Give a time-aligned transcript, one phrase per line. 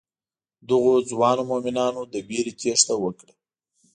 [0.69, 3.33] دغو ځوانو مومنانو له وېرې تېښته وکړه.